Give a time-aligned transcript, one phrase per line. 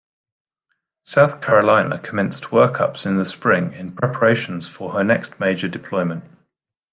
[1.03, 6.23] "South Carolina" commenced workups in the spring in preparations for her next major deployment.